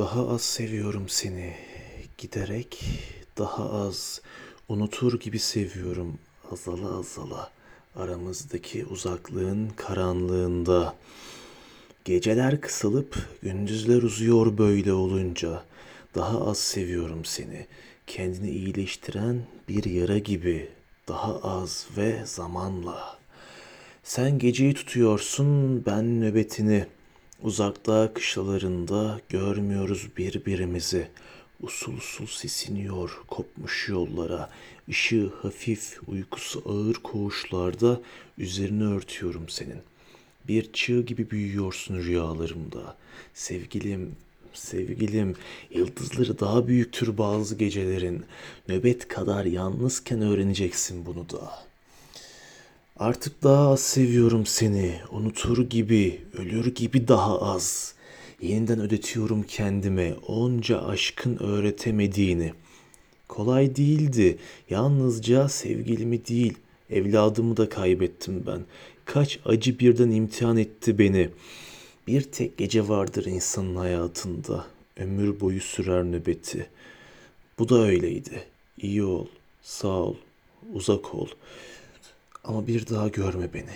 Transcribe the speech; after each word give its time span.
Daha 0.00 0.28
az 0.28 0.42
seviyorum 0.42 1.08
seni. 1.08 1.54
Giderek 2.18 2.84
daha 3.38 3.70
az 3.70 4.20
unutur 4.68 5.20
gibi 5.20 5.38
seviyorum 5.38 6.18
azala 6.52 6.98
azala 6.98 7.50
aramızdaki 7.96 8.86
uzaklığın 8.86 9.68
karanlığında. 9.76 10.94
Geceler 12.04 12.60
kısalıp 12.60 13.28
gündüzler 13.42 14.02
uzuyor 14.02 14.58
böyle 14.58 14.92
olunca. 14.92 15.62
Daha 16.14 16.46
az 16.46 16.58
seviyorum 16.58 17.24
seni. 17.24 17.66
Kendini 18.06 18.50
iyileştiren 18.50 19.42
bir 19.68 19.84
yara 19.84 20.18
gibi 20.18 20.68
daha 21.08 21.38
az 21.38 21.86
ve 21.96 22.22
zamanla. 22.24 23.18
Sen 24.02 24.38
geceyi 24.38 24.74
tutuyorsun, 24.74 25.86
ben 25.86 26.20
nöbetini. 26.20 26.86
Uzakta 27.42 28.14
kışlalarında 28.14 29.20
görmüyoruz 29.28 30.08
birbirimizi. 30.16 31.08
Usul 31.62 31.96
usul 31.96 32.26
sesiniyor 32.26 33.20
kopmuş 33.28 33.88
yollara. 33.88 34.50
Işığı 34.88 35.32
hafif, 35.42 35.98
uykusu 36.06 36.62
ağır 36.66 36.94
koğuşlarda 36.94 38.00
üzerine 38.38 38.84
örtüyorum 38.84 39.48
senin. 39.48 39.80
Bir 40.48 40.72
çığ 40.72 41.02
gibi 41.02 41.30
büyüyorsun 41.30 41.96
rüyalarımda. 41.98 42.96
Sevgilim, 43.34 44.16
sevgilim, 44.52 45.36
yıldızları 45.70 46.38
daha 46.38 46.68
büyüktür 46.68 47.18
bazı 47.18 47.54
gecelerin. 47.54 48.24
Nöbet 48.68 49.08
kadar 49.08 49.44
yalnızken 49.44 50.22
öğreneceksin 50.22 51.06
bunu 51.06 51.30
da. 51.30 51.69
Artık 53.00 53.42
daha 53.42 53.70
az 53.70 53.80
seviyorum 53.80 54.46
seni. 54.46 55.00
Unutur 55.10 55.70
gibi, 55.70 56.20
ölür 56.38 56.74
gibi 56.74 57.08
daha 57.08 57.40
az. 57.40 57.94
Yeniden 58.40 58.80
ödetiyorum 58.80 59.42
kendime 59.42 60.14
onca 60.26 60.82
aşkın 60.82 61.36
öğretemediğini. 61.36 62.52
Kolay 63.28 63.76
değildi. 63.76 64.38
Yalnızca 64.70 65.48
sevgilimi 65.48 66.26
değil, 66.26 66.54
evladımı 66.90 67.56
da 67.56 67.68
kaybettim 67.68 68.44
ben. 68.46 68.60
Kaç 69.04 69.38
acı 69.44 69.78
birden 69.78 70.10
imtihan 70.10 70.56
etti 70.56 70.98
beni. 70.98 71.28
Bir 72.06 72.22
tek 72.22 72.58
gece 72.58 72.88
vardır 72.88 73.24
insanın 73.24 73.76
hayatında. 73.76 74.66
Ömür 74.96 75.40
boyu 75.40 75.60
sürer 75.60 76.04
nöbeti. 76.04 76.66
Bu 77.58 77.68
da 77.68 77.82
öyleydi. 77.82 78.44
İyi 78.78 79.04
ol, 79.04 79.26
sağ 79.62 79.88
ol, 79.88 80.14
uzak 80.72 81.14
ol. 81.14 81.28
Ama 82.50 82.66
bir 82.66 82.86
daha 82.86 83.08
görme 83.08 83.54
beni. 83.54 83.70